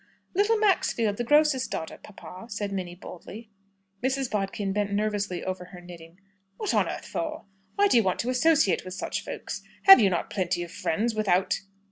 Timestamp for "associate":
8.31-8.83